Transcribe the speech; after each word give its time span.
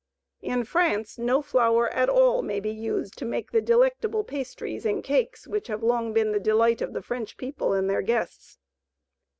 In 0.41 0.63
France 0.63 1.19
no 1.19 1.43
flour 1.43 1.87
at 1.89 2.09
all 2.09 2.41
may 2.41 2.59
be 2.59 2.71
used 2.71 3.19
to 3.19 3.25
make 3.25 3.51
the 3.51 3.61
delectable 3.61 4.23
pastries 4.23 4.83
and 4.83 5.03
cakes 5.03 5.45
which 5.47 5.67
have 5.67 5.83
long 5.83 6.11
been 6.11 6.31
the 6.31 6.39
delight 6.39 6.81
of 6.81 6.93
the 6.93 7.03
French 7.03 7.37
people 7.37 7.71
and 7.73 7.87
their 7.87 8.01
guests. 8.01 8.57